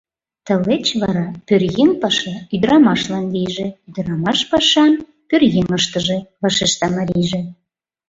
—Тылеч 0.45 0.87
вара 1.01 1.27
пӧръеҥ 1.47 1.89
паша 2.01 2.35
ӱдырамашлан 2.55 3.25
лийже, 3.35 3.67
ӱдырамаш 3.87 4.39
пашам 4.51 4.93
пӧръеҥ 5.29 5.67
ыштыже,— 5.79 6.17
вашешта 6.41 6.87
марийже. 6.97 7.41